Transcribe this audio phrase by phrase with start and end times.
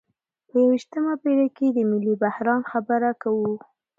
[0.47, 3.53] په یویشتمه پیړۍ کې د ملي بحران خبره کوو.